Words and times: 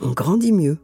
on 0.00 0.10
grandit 0.10 0.52
mieux. 0.52 0.78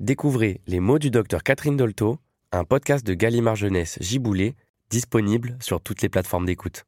Découvrez 0.00 0.60
Les 0.66 0.80
mots 0.80 0.98
du 0.98 1.10
docteur 1.10 1.42
Catherine 1.42 1.76
Dolto, 1.76 2.18
un 2.50 2.64
podcast 2.64 3.06
de 3.06 3.14
Gallimard 3.14 3.56
Jeunesse 3.56 3.98
Giboulé, 4.00 4.54
disponible 4.90 5.56
sur 5.60 5.80
toutes 5.80 6.02
les 6.02 6.08
plateformes 6.08 6.46
d'écoute. 6.46 6.84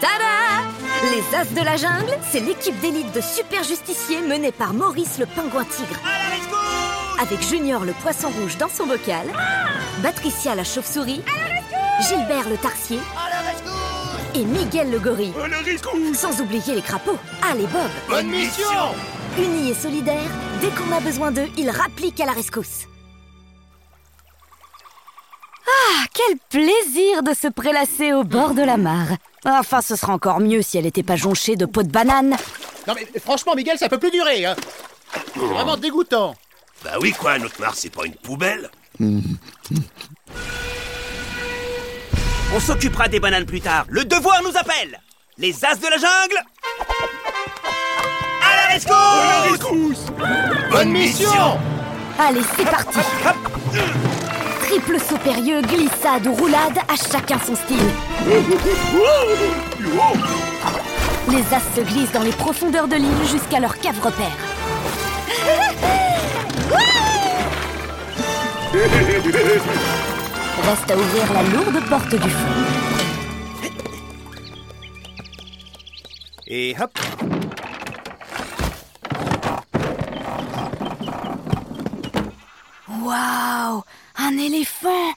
Tada 0.00 0.62
Les 1.04 1.36
As 1.36 1.52
de 1.52 1.64
la 1.64 1.76
Jungle, 1.76 2.16
c'est 2.30 2.40
l'équipe 2.40 2.78
d'élite 2.80 3.14
de 3.14 3.20
super 3.20 3.62
justiciers 3.64 4.22
menée 4.22 4.52
par 4.52 4.74
Maurice 4.74 5.18
le 5.18 5.26
pingouin 5.26 5.64
tigre. 5.64 6.00
Avec 7.20 7.42
Junior 7.42 7.84
le 7.84 7.92
poisson 7.92 8.28
rouge 8.30 8.56
dans 8.58 8.68
son 8.68 8.86
bocal, 8.86 9.26
Patricia 10.02 10.54
la 10.54 10.64
chauve-souris, 10.64 11.22
Gilbert 12.08 12.48
le 12.48 12.56
tarsier 12.56 12.98
et 14.34 14.44
Miguel 14.44 14.90
le 14.90 14.98
gorille. 14.98 15.34
Sans 16.14 16.40
oublier 16.40 16.74
les 16.74 16.82
crapauds. 16.82 17.18
Allez 17.48 17.66
Bob 17.66 17.90
Bonne 18.08 18.28
mission 18.28 18.64
Unis 19.38 19.70
et 19.70 19.74
solidaires, 19.74 20.30
dès 20.60 20.68
qu'on 20.68 20.92
a 20.92 21.00
besoin 21.00 21.30
d'eux, 21.30 21.48
ils 21.56 21.70
rappliquent 21.70 22.20
à 22.20 22.26
la 22.26 22.32
rescousse. 22.32 22.86
Ah, 25.66 26.04
quel 26.12 26.36
plaisir 26.50 27.22
de 27.22 27.32
se 27.32 27.48
prélasser 27.48 28.12
au 28.12 28.24
bord 28.24 28.52
de 28.52 28.62
la 28.62 28.76
mare. 28.76 29.16
Enfin, 29.44 29.80
ce 29.80 29.96
sera 29.96 30.12
encore 30.12 30.40
mieux 30.40 30.60
si 30.60 30.76
elle 30.76 30.84
n'était 30.84 31.02
pas 31.02 31.16
jonchée 31.16 31.56
de 31.56 31.64
peaux 31.64 31.82
de 31.82 31.90
banane. 31.90 32.36
Non 32.86 32.94
mais 32.94 33.06
franchement 33.20 33.54
Miguel, 33.54 33.78
ça 33.78 33.88
peut 33.88 33.98
plus 33.98 34.10
durer 34.10 34.44
hein. 34.44 34.56
C'est 35.34 35.40
vraiment 35.40 35.76
dégoûtant. 35.76 36.34
Bah 36.84 36.96
oui 37.00 37.12
quoi, 37.12 37.38
notre 37.38 37.58
mare 37.60 37.74
c'est 37.74 37.90
pas 37.90 38.04
une 38.04 38.14
poubelle. 38.14 38.70
On 42.54 42.60
s'occupera 42.60 43.08
des 43.08 43.18
bananes 43.18 43.46
plus 43.46 43.62
tard. 43.62 43.86
Le 43.88 44.04
devoir 44.04 44.42
nous 44.42 44.56
appelle. 44.56 45.00
Les 45.38 45.64
as 45.64 45.76
de 45.76 45.86
la 45.86 45.96
jungle. 45.96 46.44
À 48.72 49.44
la 49.44 49.50
rescousse 49.50 50.06
Bonne 50.70 50.92
mission 50.92 51.58
Allez, 52.18 52.40
c'est 52.56 52.64
parti 52.64 52.98
Triple 54.62 54.98
saut 54.98 55.18
périlleux, 55.18 55.60
glissade 55.60 56.26
ou 56.26 56.32
roulade, 56.32 56.78
à 56.88 56.96
chacun 56.96 57.38
son 57.46 57.54
style. 57.54 57.76
Les 61.28 61.54
as 61.54 61.76
se 61.76 61.82
glissent 61.82 62.12
dans 62.12 62.22
les 62.22 62.32
profondeurs 62.32 62.88
de 62.88 62.96
l'île 62.96 63.28
jusqu'à 63.30 63.60
leur 63.60 63.76
cave 63.78 64.00
repère. 64.02 64.38
Reste 70.62 70.90
à 70.90 70.96
ouvrir 70.96 71.32
la 71.34 71.42
lourde 71.42 71.84
porte 71.90 72.14
du 72.14 72.30
fond. 72.30 72.48
Et 76.46 76.74
hop. 76.80 76.98
Waouh 83.02 83.82
Un 84.16 84.38
éléphant 84.38 85.12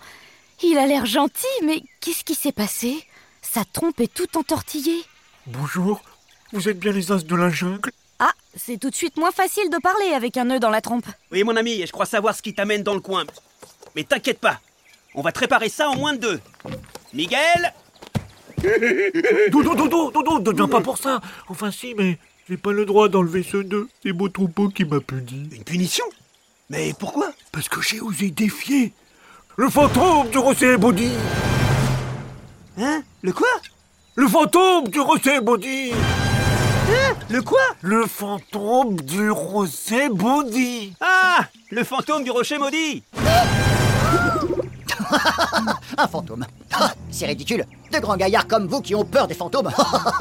Il 0.63 0.77
a 0.79 0.87
l'air 0.87 1.05
gentil, 1.05 1.45
mais 1.63 1.83
qu'est-ce 2.01 2.23
qui 2.23 2.33
s'est 2.33 2.51
passé? 2.51 3.05
Sa 3.43 3.63
trompe 3.63 3.99
est 3.99 4.11
toute 4.11 4.35
entortillée. 4.35 5.03
Bonjour, 5.45 6.01
vous 6.51 6.67
êtes 6.67 6.79
bien 6.79 6.91
les 6.91 7.11
as 7.11 7.23
de 7.23 7.35
la 7.35 7.49
jungle? 7.49 7.91
Ah, 8.17 8.33
c'est 8.55 8.79
tout 8.79 8.89
de 8.89 8.95
suite 8.95 9.17
moins 9.17 9.31
facile 9.31 9.69
de 9.69 9.77
parler 9.77 10.13
avec 10.15 10.35
un 10.37 10.45
nœud 10.45 10.59
dans 10.59 10.71
la 10.71 10.81
trompe. 10.81 11.05
Oui 11.31 11.43
mon 11.43 11.55
ami, 11.55 11.85
je 11.85 11.91
crois 11.91 12.07
savoir 12.07 12.35
ce 12.35 12.41
qui 12.41 12.55
t'amène 12.55 12.81
dans 12.81 12.95
le 12.95 13.01
coin. 13.01 13.23
Mais 13.95 14.03
t'inquiète 14.03 14.39
pas. 14.39 14.59
On 15.13 15.21
va 15.21 15.31
te 15.31 15.39
réparer 15.39 15.69
ça 15.69 15.89
en 15.89 15.95
moins 15.95 16.13
de 16.13 16.19
deux. 16.19 16.41
Miguel? 17.13 17.73
Dodo, 19.51 19.75
dodo, 19.75 20.11
dodo, 20.11 20.39
ne 20.39 20.55
viens 20.57 20.67
pas 20.67 20.81
pour 20.81 20.97
ça 20.97 21.21
Enfin 21.49 21.69
si, 21.69 21.93
mais 21.93 22.17
j'ai 22.49 22.57
pas 22.57 22.71
le 22.71 22.85
droit 22.85 23.09
d'enlever 23.09 23.43
ce 23.43 23.57
nœud. 23.57 23.87
C'est 24.01 24.11
mon 24.11 24.27
troupeau 24.27 24.69
qui 24.69 24.85
m'a 24.85 24.99
puni. 25.01 25.49
Une 25.51 25.63
punition? 25.63 26.05
Mais 26.69 26.93
pourquoi? 26.97 27.31
Parce 27.51 27.69
que 27.69 27.81
j'ai 27.81 27.99
osé 28.01 28.31
défier 28.31 28.93
le 29.57 29.69
fantôme 29.69 30.29
du 30.29 30.37
Rosé 30.37 30.77
Body 30.77 31.11
Hein? 32.77 33.03
Le 33.21 33.31
quoi? 33.31 33.47
Le 34.15 34.27
fantôme 34.27 34.87
du 34.89 34.99
Rosé 34.99 35.39
Body 35.39 35.91
Hein? 35.93 37.15
Le 37.29 37.41
quoi? 37.41 37.59
Le 37.81 38.05
fantôme 38.05 38.97
du 39.01 39.29
Rosé 39.31 40.09
Body 40.09 40.93
Ah! 41.01 41.45
Le 41.71 41.83
fantôme 41.83 42.23
du 42.23 42.29
rocher 42.31 42.57
maudit. 42.59 43.03
Un 45.97 46.07
fantôme. 46.07 46.45
Ah, 46.71 46.93
C'est 47.11 47.25
ridicule. 47.25 47.65
De 47.91 47.99
grands 47.99 48.15
gaillards 48.17 48.47
comme 48.47 48.67
vous 48.67 48.81
qui 48.81 48.93
ont 48.93 49.03
peur 49.03 49.27
des 49.27 49.33
fantômes. 49.33 49.71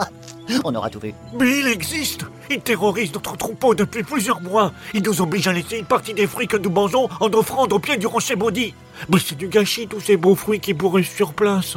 On 0.64 0.74
aura 0.74 0.88
tout 0.90 1.00
vu. 1.00 1.12
Mais 1.38 1.58
il 1.60 1.66
existe 1.68 2.24
Il 2.50 2.60
terrorise 2.60 3.12
notre 3.12 3.36
troupeau 3.36 3.74
depuis 3.74 4.02
plusieurs 4.02 4.40
mois. 4.40 4.72
Il 4.92 5.02
nous 5.02 5.20
oblige 5.20 5.48
à 5.48 5.52
laisser 5.52 5.78
une 5.78 5.86
partie 5.86 6.14
des 6.14 6.26
fruits 6.26 6.48
que 6.48 6.56
nous 6.56 6.70
mangeons 6.70 7.08
en 7.20 7.32
offrande 7.32 7.72
au 7.72 7.78
pied 7.78 7.96
du 7.96 8.06
rocher 8.06 8.36
maudit. 8.36 8.74
Mais 9.08 9.18
c'est 9.18 9.36
du 9.36 9.48
gâchis 9.48 9.86
tous 9.86 10.00
ces 10.00 10.16
beaux 10.16 10.34
fruits 10.34 10.60
qui 10.60 10.74
pourraient 10.74 11.02
sur 11.02 11.32
place. 11.32 11.76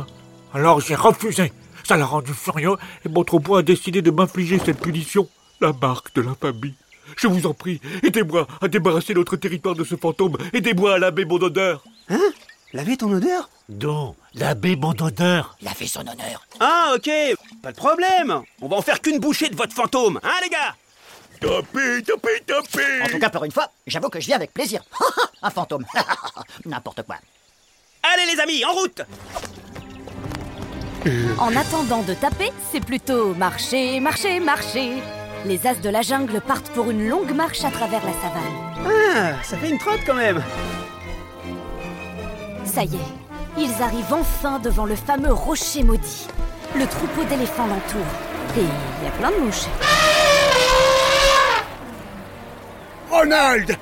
Alors 0.53 0.79
j'ai 0.81 0.95
refusé. 0.95 1.51
Ça 1.83 1.95
l'a 1.95 2.05
rendu 2.05 2.33
furieux 2.33 2.75
et 3.05 3.09
mon 3.09 3.23
troupeau 3.23 3.55
a 3.55 3.63
décidé 3.63 4.01
de 4.01 4.11
m'infliger 4.11 4.59
cette 4.59 4.79
punition. 4.81 5.29
La 5.61 5.73
marque 5.73 6.13
de 6.15 6.21
la 6.21 6.35
famille. 6.35 6.75
Je 7.15 7.27
vous 7.27 7.47
en 7.47 7.53
prie, 7.53 7.79
aidez-moi 8.03 8.45
à 8.61 8.67
débarrasser 8.67 9.13
notre 9.13 9.37
territoire 9.37 9.75
de 9.75 9.83
ce 9.83 9.95
fantôme. 9.95 10.37
Aidez-moi 10.53 10.95
à 10.95 10.97
laver 10.99 11.25
mon 11.25 11.37
odeur. 11.37 11.83
Hein? 12.09 12.19
Laver 12.73 12.97
ton 12.97 13.11
odeur 13.11 13.49
Non, 13.69 14.15
laver 14.35 14.75
mon 14.75 14.91
odeur. 14.91 15.57
Fait 15.75 15.87
son 15.87 16.01
honneur. 16.01 16.45
Ah 16.59 16.93
ok, 16.95 17.09
pas 17.61 17.71
de 17.71 17.77
problème. 17.77 18.41
On 18.61 18.67
va 18.67 18.77
en 18.77 18.81
faire 18.81 19.01
qu'une 19.01 19.19
bouchée 19.19 19.49
de 19.49 19.55
votre 19.55 19.73
fantôme, 19.73 20.19
hein 20.23 20.35
les 20.43 20.49
gars? 20.49 20.75
Tapez, 21.39 22.03
tapez, 22.03 22.43
tapez 22.45 23.01
En 23.03 23.07
tout 23.07 23.19
cas, 23.19 23.29
pour 23.29 23.43
une 23.43 23.51
fois, 23.51 23.69
j'avoue 23.85 24.09
que 24.09 24.19
je 24.19 24.25
viens 24.25 24.37
avec 24.37 24.53
plaisir. 24.53 24.81
Un 25.41 25.49
fantôme. 25.49 25.85
N'importe 26.65 27.03
quoi. 27.03 27.17
Allez 28.03 28.33
les 28.33 28.39
amis, 28.39 28.65
en 28.65 28.73
route 28.73 29.01
En 31.39 31.55
attendant 31.55 32.01
de 32.03 32.13
taper, 32.13 32.51
c'est 32.71 32.83
plutôt 32.83 33.33
marcher, 33.35 33.99
marcher, 33.99 34.39
marcher. 34.39 34.93
Les 35.45 35.67
as 35.67 35.75
de 35.75 35.89
la 35.89 36.01
jungle 36.01 36.41
partent 36.41 36.69
pour 36.71 36.89
une 36.89 37.07
longue 37.07 37.33
marche 37.35 37.63
à 37.63 37.71
travers 37.71 38.03
la 38.03 38.13
savane. 38.13 38.67
Ah, 38.85 39.43
ça 39.43 39.57
fait 39.57 39.69
une 39.69 39.77
trotte 39.77 40.01
quand 40.05 40.15
même. 40.15 40.43
Ça 42.65 42.83
y 42.83 42.95
est, 42.95 43.57
ils 43.57 43.81
arrivent 43.81 44.13
enfin 44.13 44.59
devant 44.59 44.85
le 44.85 44.95
fameux 44.95 45.31
rocher 45.31 45.83
maudit. 45.83 46.27
Le 46.75 46.85
troupeau 46.85 47.23
d'éléphants 47.23 47.67
l'entoure. 47.67 48.01
Et 48.57 48.61
il 48.61 49.05
y 49.05 49.07
a 49.07 49.11
plein 49.11 49.31
de 49.31 49.37
mouches. 49.37 49.65
Ronald 53.09 53.77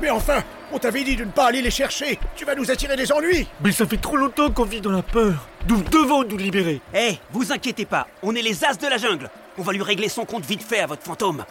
Mais 0.00 0.10
enfin, 0.10 0.42
on 0.72 0.78
t'avait 0.78 1.04
dit 1.04 1.16
de 1.16 1.24
ne 1.24 1.30
pas 1.30 1.46
aller 1.46 1.62
les 1.62 1.70
chercher. 1.70 2.18
Tu 2.36 2.44
vas 2.44 2.54
nous 2.54 2.70
attirer 2.70 2.96
des 2.96 3.10
ennuis. 3.12 3.48
Mais 3.62 3.72
ça 3.72 3.86
fait 3.86 3.96
trop 3.96 4.16
longtemps 4.16 4.50
qu'on 4.50 4.64
vit 4.64 4.80
dans 4.80 4.92
la 4.92 5.02
peur. 5.02 5.48
Nous 5.68 5.82
devons 5.82 6.24
nous 6.24 6.36
libérer. 6.36 6.80
Eh, 6.94 7.16
vous 7.32 7.52
inquiétez 7.52 7.86
pas, 7.86 8.06
on 8.22 8.34
est 8.34 8.42
les 8.42 8.64
as 8.64 8.76
de 8.76 8.86
la 8.86 8.98
jungle. 8.98 9.30
On 9.56 9.62
va 9.62 9.72
lui 9.72 9.82
régler 9.82 10.08
son 10.08 10.24
compte 10.24 10.44
vite 10.44 10.62
fait 10.62 10.80
à 10.80 10.86
votre 10.86 11.02
fantôme. 11.02 11.44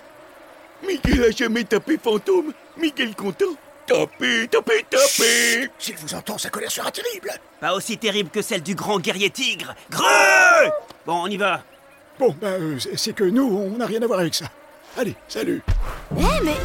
Miguel 0.88 1.24
a 1.24 1.32
jamais 1.32 1.64
tapé 1.64 1.98
fantôme. 2.02 2.54
Miguel 2.80 3.16
content. 3.16 3.46
Tapez, 3.88 4.48
tapez, 4.50 4.86
tapez 4.90 5.70
S'il 5.80 5.96
vous 5.96 6.14
entend, 6.14 6.38
sa 6.38 6.50
colère 6.50 6.70
sera 6.72 6.92
terrible. 6.92 7.32
Pas 7.62 7.74
aussi 7.74 7.98
terrible 7.98 8.30
que 8.30 8.42
celle 8.42 8.62
du 8.62 8.76
grand 8.76 9.00
guerrier 9.00 9.30
tigre. 9.30 9.74
Greu 9.90 10.04
Bon, 11.06 11.22
on 11.24 11.28
y 11.28 11.38
va. 11.38 11.62
Bon, 12.20 12.36
bah, 12.42 12.48
euh, 12.48 12.78
c'est- 12.80 12.98
c'est 12.98 13.14
que 13.14 13.24
nous, 13.24 13.44
on 13.48 13.78
n'a 13.78 13.86
rien 13.86 14.02
à 14.02 14.08
voir 14.08 14.20
avec 14.20 14.36
ça. 14.36 14.46
Allez, 14.98 15.16
salut. 15.30 15.62
Eh, 16.18 16.44
mais 16.44 16.56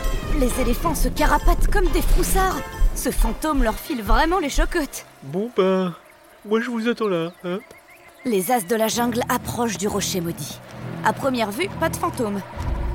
les 0.40 0.60
éléphants 0.60 0.94
se 0.94 1.08
carapatent 1.08 1.70
comme 1.70 1.86
des 1.88 2.02
froussards. 2.02 2.58
Ce 2.96 3.10
fantôme 3.10 3.62
leur 3.62 3.78
file 3.78 4.02
vraiment 4.02 4.38
les 4.38 4.48
chocottes. 4.50 5.04
Bon 5.22 5.50
ben, 5.56 5.94
moi 6.44 6.60
je 6.60 6.70
vous 6.70 6.88
attends 6.88 7.08
là, 7.08 7.32
hein. 7.44 7.60
Les 8.24 8.50
as 8.50 8.62
de 8.66 8.74
la 8.76 8.88
jungle 8.88 9.22
approchent 9.28 9.78
du 9.78 9.86
rocher 9.88 10.20
maudit. 10.20 10.58
À 11.04 11.12
première 11.12 11.50
vue, 11.50 11.68
pas 11.80 11.88
de 11.88 11.96
fantôme. 11.96 12.40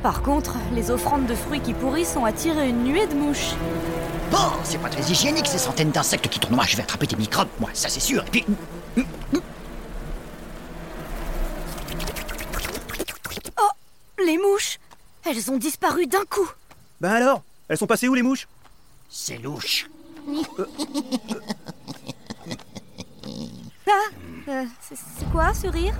Par 0.03 0.21
contre, 0.21 0.56
les 0.74 0.89
offrandes 0.91 1.25
de 1.27 1.35
fruits 1.35 1.59
qui 1.62 1.74
pourrissent 1.74 2.15
ont 2.15 2.25
attiré 2.25 2.69
une 2.69 2.83
nuée 2.83 3.07
de 3.07 3.15
mouches. 3.15 3.53
Bon, 4.31 4.51
c'est 4.63 4.77
pas 4.79 4.89
très 4.89 5.01
hygiénique 5.09 5.47
ces 5.47 5.57
centaines 5.57 5.91
d'insectes 5.91 6.27
qui 6.27 6.39
tournent. 6.39 6.56
Moi, 6.56 6.65
je 6.68 6.75
vais 6.75 6.83
attraper 6.83 7.07
des 7.07 7.15
microbes, 7.15 7.47
moi, 7.59 7.69
ça 7.74 7.89
c'est 7.89 8.00
sûr. 8.00 8.24
Et 8.27 8.29
puis. 8.29 8.45
Oh 13.62 13.69
Les 14.25 14.38
mouches 14.38 14.79
Elles 15.25 15.50
ont 15.51 15.57
disparu 15.57 16.07
d'un 16.07 16.25
coup 16.29 16.50
Bah 17.00 17.13
alors 17.13 17.41
Elles 17.69 17.77
sont 17.77 17.88
passées 17.88 18.07
où 18.07 18.13
les 18.13 18.24
mouches? 18.24 18.47
C'est 19.09 19.38
louche. 19.38 19.89
Ah 23.89 23.91
euh, 24.50 24.65
c'est 24.81 24.95
c'est 24.95 25.31
quoi 25.31 25.53
ce 25.53 25.68
rire? 25.68 25.94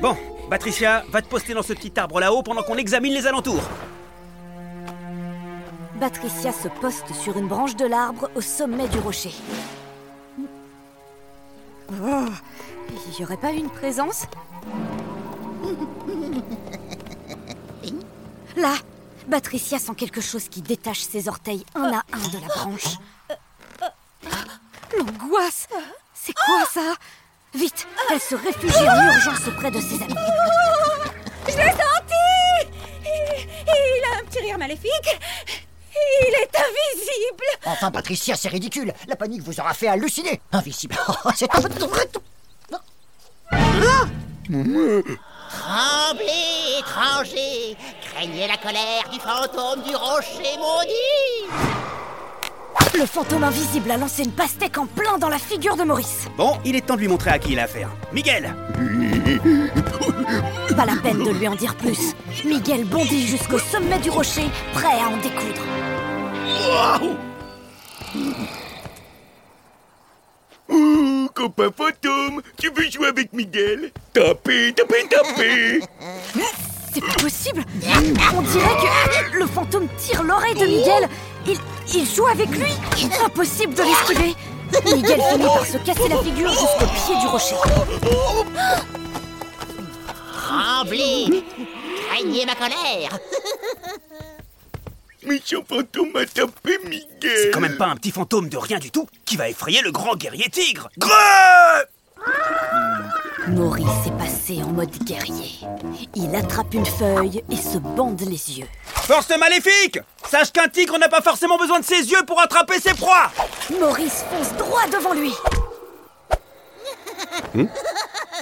Bon, 0.00 0.14
Patricia, 0.50 1.04
va 1.10 1.22
te 1.22 1.28
poster 1.28 1.54
dans 1.54 1.62
ce 1.62 1.72
petit 1.72 1.98
arbre 1.98 2.20
là-haut 2.20 2.42
pendant 2.42 2.62
qu'on 2.62 2.76
examine 2.76 3.14
les 3.14 3.26
alentours. 3.26 3.62
Patricia 6.00 6.52
se 6.52 6.68
poste 6.68 7.14
sur 7.14 7.36
une 7.38 7.48
branche 7.48 7.76
de 7.76 7.86
l'arbre 7.86 8.30
au 8.34 8.40
sommet 8.40 8.88
du 8.88 8.98
rocher. 8.98 9.32
Oh, 11.90 12.26
il 12.90 13.20
y 13.20 13.24
aurait 13.24 13.36
pas 13.36 13.52
une 13.52 13.70
présence? 13.70 14.26
Là, 18.56 18.74
Patricia 19.30 19.78
sent 19.78 19.94
quelque 19.96 20.20
chose 20.20 20.48
qui 20.48 20.60
détache 20.60 21.00
ses 21.00 21.28
orteils 21.28 21.64
un 21.74 21.92
à 21.92 22.02
un 22.12 22.28
de 22.28 22.40
la 22.40 22.48
branche. 22.48 22.98
L'angoisse 24.96 25.68
C'est 26.14 26.34
quoi 26.34 26.64
ça? 26.72 26.94
Vite, 27.54 27.86
elle 28.10 28.20
se 28.20 28.34
réfugie 28.34 28.88
en 28.88 29.14
urgence 29.14 29.48
auprès 29.48 29.70
de 29.70 29.80
ses 29.80 30.02
amis. 30.02 30.14
Je 31.48 31.56
l'ai 31.56 31.70
senti 31.70 32.06
il 33.66 34.04
a 34.04 34.18
un 34.20 34.24
petit 34.24 34.40
rire 34.40 34.58
maléfique. 34.58 35.20
Il 36.22 36.34
est 36.34 36.56
invisible. 36.56 37.44
Enfin, 37.64 37.90
Patricia, 37.90 38.36
c'est 38.36 38.48
ridicule. 38.48 38.92
La 39.08 39.16
panique 39.16 39.42
vous 39.42 39.60
aura 39.60 39.74
fait 39.74 39.88
halluciner. 39.88 40.40
Invisible. 40.52 40.96
c'est 41.36 41.54
un 41.54 41.60
peu 41.62 41.68
de 41.68 41.78
Tremblez, 45.48 46.78
étrangers 46.78 47.76
Craignez 48.02 48.46
la 48.46 48.56
colère 48.56 49.08
du 49.12 49.18
fantôme 49.18 49.82
du 49.82 49.94
rocher 49.96 50.56
maudit 50.58 51.48
Le 52.94 53.06
fantôme 53.06 53.44
invisible 53.44 53.90
a 53.90 53.96
lancé 53.96 54.24
une 54.24 54.32
pastèque 54.32 54.78
en 54.78 54.86
plein 54.86 55.18
dans 55.18 55.28
la 55.28 55.38
figure 55.38 55.76
de 55.76 55.82
Maurice. 55.84 56.28
Bon, 56.36 56.58
il 56.64 56.76
est 56.76 56.86
temps 56.86 56.94
de 56.94 57.00
lui 57.00 57.08
montrer 57.08 57.30
à 57.30 57.38
qui 57.38 57.52
il 57.52 57.58
a 57.58 57.64
affaire. 57.64 57.90
Miguel 58.12 58.54
Pas 60.76 60.84
la 60.84 60.96
peine 60.96 61.24
de 61.24 61.30
lui 61.30 61.48
en 61.48 61.54
dire 61.54 61.74
plus. 61.74 62.14
Miguel 62.44 62.84
bondit 62.84 63.26
jusqu'au 63.26 63.58
sommet 63.58 63.98
du 63.98 64.10
rocher, 64.10 64.50
prêt 64.74 65.00
à 65.00 65.08
en 65.08 65.16
découdre. 65.16 65.62
Oh, 70.68 71.28
copain 71.32 71.70
fantôme, 71.74 72.42
tu 72.58 72.70
veux 72.70 72.90
jouer 72.90 73.06
avec 73.06 73.32
Miguel? 73.32 73.90
Tapez, 74.12 74.74
tapez, 74.74 75.08
tapez 75.08 75.80
C'est 76.92 77.00
pas 77.00 77.22
possible 77.22 77.64
On 78.36 78.42
dirait 78.42 79.30
que 79.30 79.38
le 79.38 79.46
fantôme 79.46 79.88
tire 79.96 80.22
l'oreille 80.22 80.56
de 80.56 80.66
Miguel. 80.66 81.08
Il, 81.46 81.56
il 81.94 82.06
joue 82.06 82.26
avec 82.26 82.50
lui. 82.50 82.72
Impossible 83.24 83.72
de 83.72 83.82
l'esquiver. 83.82 84.34
Miguel 84.94 85.20
finit 85.30 85.44
par 85.44 85.64
se 85.64 85.78
casser 85.78 86.08
la 86.08 86.18
figure 86.18 86.50
jusqu'au 86.50 86.86
pied 86.86 87.18
du 87.20 87.26
rocher. 87.28 87.54
Tremblez 90.46 91.42
Craignez 92.08 92.46
ma 92.46 92.54
colère 92.54 93.18
Méchant 95.24 95.64
fantôme 95.68 96.12
m'a 96.12 96.24
tapé 96.24 96.78
Miguel 96.84 97.08
C'est 97.20 97.50
quand 97.50 97.58
même 97.60 97.76
pas 97.76 97.86
un 97.86 97.96
petit 97.96 98.12
fantôme 98.12 98.48
de 98.48 98.56
rien 98.56 98.78
du 98.78 98.92
tout 98.92 99.08
qui 99.24 99.36
va 99.36 99.48
effrayer 99.48 99.82
le 99.82 99.90
grand 99.90 100.14
guerrier 100.14 100.48
tigre. 100.48 100.88
Greu 100.98 101.10
Maurice 103.48 104.06
est 104.06 104.16
passé 104.16 104.62
en 104.62 104.68
mode 104.68 104.96
guerrier. 105.04 105.50
Il 106.14 106.32
attrape 106.36 106.74
une 106.74 106.86
feuille 106.86 107.42
et 107.50 107.56
se 107.56 107.78
bande 107.78 108.20
les 108.20 108.58
yeux. 108.60 108.68
Force 108.84 109.30
maléfique 109.36 109.98
Sache 110.30 110.52
qu'un 110.52 110.68
tigre 110.68 110.96
n'a 110.98 111.08
pas 111.08 111.22
forcément 111.22 111.58
besoin 111.58 111.80
de 111.80 111.84
ses 111.84 112.08
yeux 112.08 112.24
pour 112.24 112.40
attraper 112.40 112.78
ses 112.78 112.94
proies 112.94 113.32
Maurice 113.80 114.24
fonce 114.30 114.52
droit 114.56 114.86
devant 114.92 115.12
lui. 115.14 115.32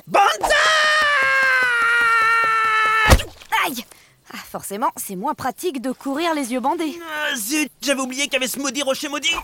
Banzai 0.07 0.55
Aïe 3.67 3.85
Ah, 4.33 4.39
Forcément, 4.55 4.91
c'est 4.97 5.17
moins 5.17 5.35
pratique 5.35 5.83
de 5.83 5.91
courir 5.91 6.33
les 6.33 6.53
yeux 6.53 6.61
bandés. 6.61 6.97
Ah, 7.03 7.35
Zut, 7.35 7.73
j'avais 7.83 8.01
oublié 8.01 8.23
qu'il 8.27 8.35
y 8.35 8.37
avait 8.37 8.47
ce 8.47 8.61
maudit 8.61 8.85
rocher 8.85 9.09
maudit 9.09 9.35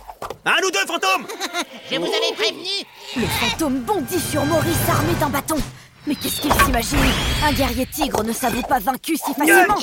Un 0.45 0.65
ou 0.65 0.71
deux 0.71 0.87
fantômes 0.87 1.27
Je 1.91 1.97
vous 1.97 2.05
avais 2.05 2.33
prévenu 2.37 2.69
Le 3.17 3.27
fantôme 3.27 3.81
bondit 3.81 4.21
sur 4.21 4.45
Maurice 4.45 4.89
armé 4.89 5.12
d'un 5.15 5.29
bâton. 5.29 5.57
Mais 6.07 6.15
qu'est-ce 6.15 6.41
qu'il 6.41 6.53
s'imagine 6.53 7.01
Un 7.45 7.53
guerrier 7.53 7.87
tigre 7.87 8.23
ne 8.23 8.33
s'avoue 8.33 8.62
pas 8.62 8.79
vaincu 8.79 9.17
si 9.17 9.35
facilement. 9.35 9.75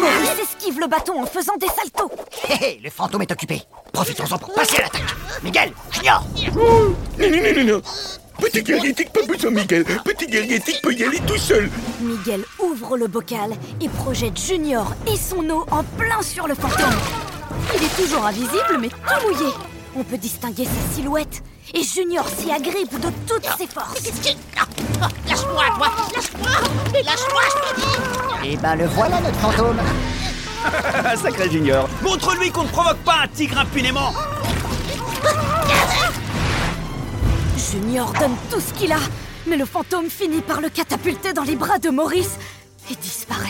Maurice 0.00 0.40
esquive 0.42 0.80
le 0.80 0.88
bâton 0.88 1.22
en 1.22 1.26
faisant 1.26 1.56
des 1.60 1.68
saltos. 1.68 2.10
Hé 2.48 2.64
hé, 2.64 2.80
le 2.82 2.90
fantôme 2.90 3.22
est 3.22 3.30
occupé. 3.30 3.62
Profitons-en 3.92 4.38
pour 4.38 4.54
passer 4.54 4.78
à 4.78 4.82
l'attaque. 4.82 5.14
Miguel, 5.44 5.72
j'ignore. 5.92 6.24
Non, 6.52 6.96
non, 7.16 7.28
non, 7.30 7.54
non, 7.54 7.64
non 7.74 7.82
Petit 8.40 8.62
guerrier 8.62 8.94
tic, 8.94 9.12
pas 9.12 9.24
besoin 9.26 9.50
Miguel 9.50 9.84
Petit 10.04 10.26
guerrier 10.26 10.60
tic 10.60 10.80
peut 10.82 10.92
y 10.92 11.04
aller 11.04 11.20
tout 11.26 11.36
seul 11.36 11.68
Miguel 12.00 12.44
ouvre 12.58 12.96
le 12.96 13.06
bocal 13.06 13.50
et 13.80 13.88
projette 13.88 14.38
Junior 14.38 14.94
et 15.06 15.16
son 15.16 15.48
eau 15.50 15.66
en 15.70 15.82
plein 15.82 16.22
sur 16.22 16.46
le 16.46 16.54
fantôme. 16.54 16.96
Il 17.74 17.82
est 17.82 18.02
toujours 18.02 18.24
invisible 18.24 18.78
mais 18.80 18.88
tout 18.88 19.26
mouillé. 19.26 19.52
On 19.96 20.04
peut 20.04 20.18
distinguer 20.18 20.64
ses 20.64 20.94
silhouettes 20.96 21.42
et 21.74 21.82
Junior 21.82 22.26
s'y 22.28 22.50
agrippe 22.50 22.98
de 23.00 23.08
toutes 23.26 23.48
ses 23.58 23.66
forces. 23.66 24.02
Lâche-moi, 25.28 25.64
toi 25.76 25.88
Lâche-moi 26.14 26.50
Mais 26.92 27.02
lâche-moi, 27.02 27.42
je 27.50 27.74
te 27.74 27.80
dis 27.80 28.52
Eh 28.52 28.56
ben, 28.56 28.76
le 28.76 28.86
voilà, 28.86 29.20
notre 29.20 29.38
fantôme. 29.38 29.78
Sacré 31.22 31.50
Junior 31.50 31.88
Montre-lui 32.02 32.50
qu'on 32.50 32.64
ne 32.64 32.68
provoque 32.68 32.98
pas 32.98 33.20
un 33.24 33.28
tigre 33.28 33.58
impunément 33.58 34.12
Junior 37.70 38.12
donne 38.18 38.34
tout 38.50 38.60
ce 38.60 38.72
qu'il 38.74 38.92
a, 38.92 38.98
mais 39.46 39.56
le 39.56 39.64
fantôme 39.66 40.08
finit 40.08 40.40
par 40.40 40.60
le 40.60 40.68
catapulter 40.70 41.32
dans 41.32 41.42
les 41.42 41.56
bras 41.56 41.78
de 41.78 41.90
Maurice 41.90 42.38
et 42.90 42.94
disparaît. 42.96 43.48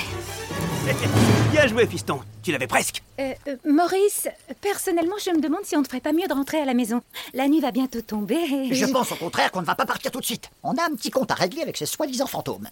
Bien 1.52 1.66
joué, 1.66 1.87
fiston 1.87 2.20
Tu 2.42 2.50
l'avais 2.50 2.66
presque 2.66 3.02
Euh, 3.20 3.32
euh, 3.46 3.56
Maurice, 3.66 4.26
personnellement, 4.60 5.16
je 5.25 5.30
me 5.30 5.40
demande 5.40 5.60
si 5.64 5.76
on 5.76 5.80
ne 5.82 5.87
ferait 5.87 6.00
pas 6.00 6.12
mieux 6.12 6.26
de 6.26 6.32
rentrer 6.32 6.58
à 6.60 6.64
la 6.64 6.75
maison. 6.75 7.00
La 7.34 7.46
nuit 7.46 7.60
va 7.60 7.70
bientôt 7.70 8.00
tomber. 8.00 8.37
et- 8.70 8.75
Je 8.75 8.87
pense 8.87 9.12
au 9.12 9.16
contraire 9.16 9.52
qu'on 9.52 9.60
ne 9.60 9.66
va 9.66 9.75
pas 9.75 9.87
partir 9.87 10.10
tout 10.10 10.20
de 10.20 10.25
suite. 10.26 10.50
On 10.62 10.72
a 10.72 10.82
un 10.84 10.94
petit 10.96 11.10
compte 11.10 11.30
à 11.30 11.34
régler 11.34 11.62
avec 11.62 11.76
ces 11.76 11.87
soi-disant 11.87 12.26
fantômes. 12.26 12.68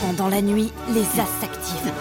Pendant 0.00 0.28
la 0.28 0.40
nuit, 0.40 0.72
les 0.94 1.02
as 1.20 1.28
s'activent. 1.40 1.92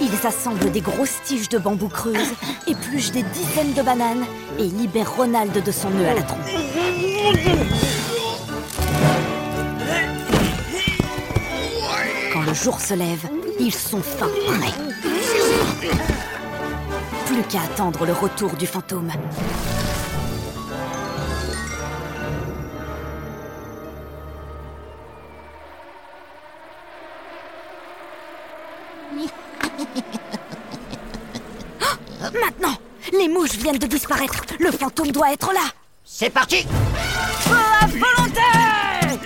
Ils 0.00 0.26
assemblent 0.26 0.70
des 0.70 0.80
grosses 0.80 1.22
tiges 1.24 1.48
de 1.48 1.58
bambou 1.58 1.88
creuses, 1.88 2.34
épluchent 2.66 3.12
des 3.12 3.22
dizaines 3.22 3.72
de 3.72 3.82
bananes 3.82 4.24
et 4.58 4.64
libèrent 4.64 5.16
Ronald 5.16 5.62
de 5.62 5.72
son 5.72 5.90
nœud 5.90 6.06
à 6.06 6.14
la 6.14 6.22
trompe. 6.22 6.40
Quand 12.32 12.42
le 12.42 12.54
jour 12.54 12.80
se 12.80 12.94
lève, 12.94 13.26
ils 13.58 13.74
sont 13.74 14.02
fin. 14.02 14.28
Plus 17.26 17.42
qu'à 17.44 17.62
attendre 17.62 18.04
le 18.04 18.12
retour 18.12 18.54
du 18.54 18.66
fantôme. 18.66 19.10
Maintenant 32.44 32.76
Les 33.12 33.28
mouches 33.28 33.56
viennent 33.56 33.78
de 33.78 33.86
disparaître. 33.86 34.42
Le 34.58 34.70
fantôme 34.70 35.12
doit 35.12 35.32
être 35.32 35.52
là. 35.52 35.60
C'est 36.04 36.30
parti. 36.30 36.66
À 37.50 37.86
volonté! 37.86 39.20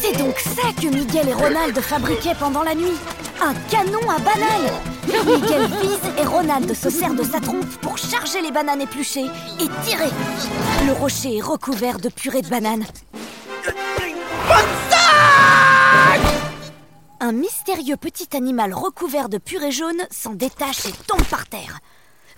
C'est 0.00 0.16
donc 0.18 0.38
ça 0.38 0.72
que 0.80 0.88
Miguel 0.88 1.28
et 1.28 1.32
Ronald 1.32 1.78
fabriquaient 1.80 2.34
pendant 2.38 2.62
la 2.62 2.74
nuit. 2.74 2.96
Un 3.40 3.54
canon 3.70 4.08
à 4.08 4.18
bananes. 4.18 4.80
Miguel 5.06 5.66
vise 5.82 5.98
et 6.18 6.24
Ronald 6.24 6.72
se 6.74 6.90
sert 6.90 7.14
de 7.14 7.22
sa 7.22 7.40
trompe 7.40 7.66
pour 7.80 7.98
charger 7.98 8.40
les 8.40 8.50
bananes 8.50 8.80
épluchées 8.80 9.26
et 9.60 9.84
tirer. 9.84 10.10
Le 10.86 10.92
rocher 10.92 11.38
est 11.38 11.42
recouvert 11.42 11.98
de 11.98 12.08
purée 12.08 12.42
de 12.42 12.48
bananes. 12.48 12.84
Un 17.20 17.32
mystérieux 17.32 17.96
petit 17.96 18.36
animal 18.36 18.72
recouvert 18.74 19.28
de 19.28 19.38
purée 19.38 19.72
jaune 19.72 20.06
s'en 20.10 20.34
détache 20.34 20.86
et 20.86 20.92
tombe 21.06 21.24
par 21.24 21.46
terre. 21.46 21.80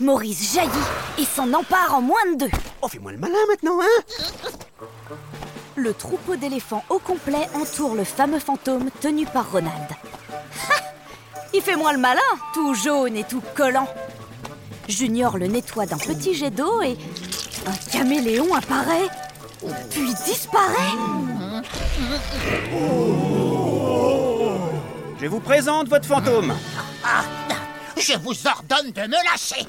Maurice 0.00 0.54
jaillit 0.54 0.70
et 1.18 1.24
s'en 1.24 1.52
empare 1.52 1.96
en 1.96 2.00
moins 2.00 2.24
de 2.32 2.38
deux. 2.44 2.50
Oh, 2.82 2.88
fais-moi 2.88 3.10
le 3.12 3.18
malin 3.18 3.38
maintenant, 3.48 3.80
hein 3.80 4.48
Le 5.74 5.92
troupeau 5.92 6.36
d'éléphants 6.36 6.84
au 6.88 7.00
complet 7.00 7.48
entoure 7.54 7.96
le 7.96 8.04
fameux 8.04 8.38
fantôme 8.38 8.90
tenu 9.00 9.26
par 9.26 9.50
Ronald. 9.50 9.88
Il 11.52 11.62
fait 11.62 11.74
moins 11.74 11.92
le 11.92 11.98
malin, 11.98 12.20
tout 12.54 12.74
jaune 12.74 13.16
et 13.16 13.24
tout 13.24 13.42
collant. 13.56 13.88
Junior 14.88 15.36
le 15.36 15.48
nettoie 15.48 15.86
d'un 15.86 15.98
petit 15.98 16.34
jet 16.34 16.50
d'eau 16.50 16.80
et 16.80 16.96
un 17.66 17.90
caméléon 17.90 18.54
apparaît, 18.54 19.08
puis 19.90 20.14
disparaît. 20.24 20.94
Je 25.20 25.26
vous 25.26 25.40
présente 25.40 25.88
votre 25.88 26.06
fantôme. 26.06 26.54
Ah, 28.08 28.12
je 28.12 28.18
vous 28.18 28.46
ordonne 28.46 28.92
de 28.92 29.00
me 29.02 29.24
lâcher 29.24 29.66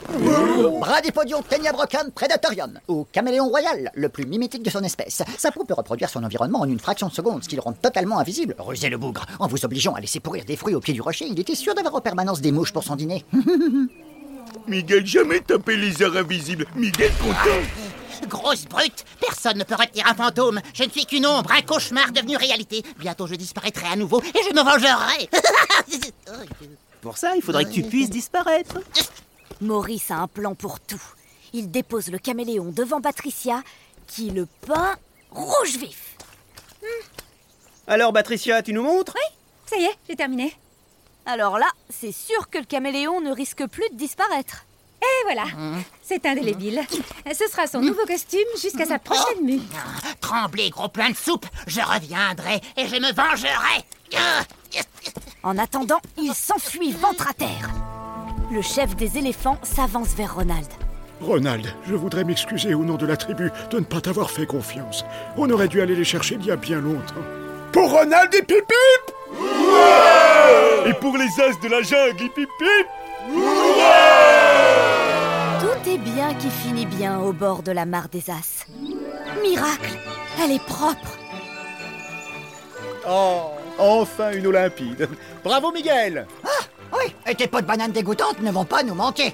Bradypodium 0.80 1.44
tenebrocam 1.44 2.12
predatorium, 2.12 2.80
ou 2.88 3.06
caméléon 3.12 3.48
royal, 3.48 3.92
le 3.94 4.10
plus 4.10 4.26
mimétique 4.26 4.64
de 4.64 4.70
son 4.70 4.84
espèce. 4.84 5.24
Sa 5.38 5.52
peau 5.52 5.64
peut 5.64 5.74
reproduire 5.74 6.10
son 6.10 6.24
environnement 6.24 6.62
en 6.62 6.70
une 6.70 6.80
fraction 6.80 7.08
de 7.08 7.14
seconde, 7.14 7.44
ce 7.44 7.50
qui 7.50 7.56
le 7.56 7.62
rend 7.62 7.74
totalement 7.74 8.20
invisible. 8.20 8.56
Rusez 8.60 8.90
le 8.90 8.98
bougre. 8.98 9.26
En 9.40 9.48
vous 9.48 9.66
obligeant 9.66 9.94
à 9.94 10.00
laisser 10.00 10.20
pourrir 10.20 10.46
des 10.46 10.56
fruits 10.56 10.76
au 10.76 10.80
pied 10.80 10.94
du 10.94 11.02
rocher, 11.02 11.26
il 11.28 11.40
était 11.40 11.56
sûr 11.56 11.74
d'avoir 11.76 11.96
en 11.96 12.02
permanence 12.02 12.42
des 12.42 12.52
mouches 12.52 12.74
pour 12.74 12.84
son 12.84 12.96
dîner. 12.96 13.26
Miguel, 14.68 15.06
jamais 15.06 15.40
taper 15.42 15.76
les 15.76 16.02
arts 16.02 16.18
invisibles. 16.18 16.66
Miguel 16.76 17.12
content. 17.22 18.28
Grosse 18.28 18.66
brute 18.66 19.06
Personne 19.20 19.58
ne 19.58 19.64
peut 19.64 19.76
retenir 19.76 20.06
un 20.06 20.14
fantôme 20.14 20.60
Je 20.74 20.84
ne 20.84 20.90
suis 20.90 21.06
qu'une 21.06 21.26
ombre, 21.26 21.52
un 21.52 21.62
cauchemar 21.62 22.12
devenu 22.12 22.36
réalité 22.36 22.84
Bientôt 23.00 23.28
je 23.28 23.36
disparaîtrai 23.36 23.88
à 23.88 23.96
nouveau 23.96 24.22
et 24.22 24.40
je 24.50 24.54
me 24.54 24.62
vengerai 24.62 25.30
Pour 27.02 27.18
ça, 27.18 27.36
il 27.36 27.42
faudrait 27.42 27.66
que 27.66 27.72
tu 27.72 27.84
puisses 27.84 28.10
disparaître. 28.10 28.80
Maurice 29.62 30.12
a 30.12 30.18
un 30.18 30.28
plan 30.28 30.56
pour 30.56 30.80
tout. 30.80 31.02
Il 31.54 31.72
dépose 31.72 32.10
le 32.10 32.20
caméléon 32.20 32.72
devant 32.72 33.02
Patricia, 33.02 33.64
qui 34.08 34.30
le 34.30 34.46
peint 34.46 34.96
rouge 35.32 35.78
vif. 35.78 36.16
Alors, 37.88 38.14
Patricia, 38.14 38.62
tu 38.62 38.74
nous 38.74 38.84
montres? 38.84 39.14
Oui, 39.16 39.38
ça 39.66 39.78
y 39.78 39.84
est, 39.86 39.98
j'ai 40.08 40.16
terminé. 40.16 40.56
Alors 41.26 41.58
là, 41.58 41.68
c'est 41.90 42.12
sûr 42.12 42.50
que 42.50 42.58
le 42.58 42.66
caméléon 42.66 43.22
ne 43.22 43.32
risque 43.32 43.66
plus 43.68 43.90
de 43.92 43.96
disparaître. 43.96 44.66
Et 45.02 45.24
voilà, 45.24 45.46
c'est 46.02 46.26
indélébile. 46.26 46.82
Ce 47.26 47.48
sera 47.48 47.68
son 47.68 47.80
nouveau 47.80 48.06
costume 48.06 48.40
jusqu'à 48.62 48.86
sa 48.86 49.00
prochaine 49.00 49.44
mue. 49.44 49.62
Tremblez, 50.20 50.70
gros 50.70 50.90
plein 50.90 51.12
de 51.12 51.16
soupe 51.16 51.46
Je 51.68 51.80
reviendrai 51.80 52.60
et 52.76 52.88
je 52.88 52.96
me 52.96 53.14
vengerai 53.14 53.86
En 55.42 55.58
attendant, 55.58 56.00
il 56.18 56.34
s'enfuit 56.34 56.92
ventre 56.92 57.30
à 57.30 57.34
terre. 57.34 57.70
Le 58.52 58.62
chef 58.62 58.96
des 58.98 59.18
éléphants 59.18 59.58
s'avance 59.64 60.10
vers 60.10 60.36
Ronald. 60.36 60.68
Ronald, 61.22 61.74
je 61.88 61.96
voudrais 61.96 62.26
m'excuser 62.26 62.74
au 62.74 62.84
nom 62.84 62.96
de 62.96 63.06
la 63.06 63.16
tribu 63.16 63.52
de 63.72 63.80
ne 63.80 63.86
pas 63.86 64.02
t'avoir 64.02 64.32
fait 64.32 64.46
confiance. 64.46 65.06
On 65.38 65.50
aurait 65.50 65.70
dû 65.70 65.82
aller 65.82 65.96
les 65.96 66.04
chercher 66.04 66.36
il 66.36 66.46
y 66.46 66.52
a 66.52 66.58
bien 66.58 66.82
longtemps. 66.82 67.24
Pour 67.72 67.90
Ronald 67.90 68.34
et 68.36 68.42
Pipip 68.42 68.66
Et 70.88 70.94
pour 70.94 71.18
les 71.18 71.42
as 71.42 71.60
de 71.62 71.70
la 71.70 71.82
jungle, 71.84 72.24
hip 72.24 72.34
hip 72.38 72.86
Tout 75.62 75.90
est 75.90 75.98
bien 76.00 76.34
qui 76.34 76.50
finit 76.50 76.86
bien 76.86 77.20
au 77.20 77.32
bord 77.32 77.64
de 77.64 77.72
la 77.72 77.86
mare 77.86 78.10
des 78.10 78.30
As. 78.30 78.66
Miracle, 79.42 79.98
elle 80.44 80.52
est 80.52 80.66
propre. 80.66 81.18
Oh, 83.08 83.52
enfin 83.80 84.32
une 84.34 84.46
Olympide. 84.48 85.10
Bravo 85.44 85.72
Miguel 85.72 86.28
Ah, 86.44 86.66
oui, 86.94 87.14
et 87.28 87.36
tes 87.36 87.48
pots 87.48 87.62
de 87.62 87.66
bananes 87.66 87.92
dégoûtantes 87.92 88.42
ne 88.42 88.52
vont 88.52 88.66
pas 88.66 88.84
nous 88.84 88.94
manquer. 88.96 89.34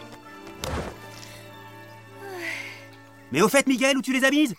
Mais 3.32 3.42
au 3.42 3.50
fait, 3.50 3.68
Miguel, 3.68 3.98
où 3.98 4.02
tu 4.02 4.14
les 4.14 4.24
as 4.24 4.30
mises? 4.30 4.54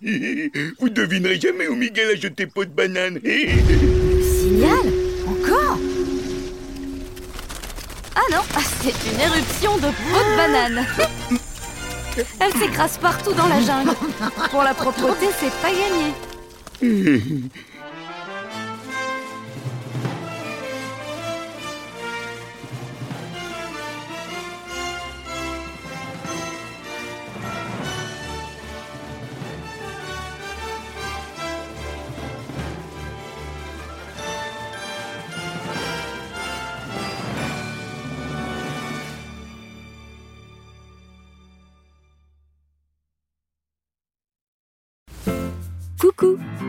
Vous 0.80 0.88
devinerez 0.90 1.40
jamais 1.40 1.68
où 1.68 1.74
Miguel 1.74 2.10
a 2.10 2.14
jeté 2.16 2.46
pot 2.46 2.64
de 2.64 2.70
banane. 2.70 3.18
Signal 3.24 4.78
Encore? 5.26 5.78
Ah 8.16 8.20
non, 8.30 8.42
c'est 8.80 9.12
une 9.12 9.20
éruption 9.20 9.76
de 9.76 9.82
peau 9.82 10.18
de 10.18 10.36
banane. 10.36 10.86
Elle 12.38 12.52
s'écrase 12.52 12.96
partout 12.98 13.32
dans 13.32 13.48
la 13.48 13.60
jungle. 13.60 13.90
Pour 14.50 14.62
la 14.62 14.72
propreté, 14.72 15.26
c'est 15.40 15.52
pas 15.60 15.70
gagné. 15.70 16.12